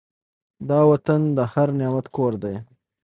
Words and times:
دا 0.69 0.79
وطن 0.91 1.21
د 1.37 1.39
هر 1.53 1.67
نعمت 1.79 2.05
کور 2.15 2.33
دی. 2.43 2.55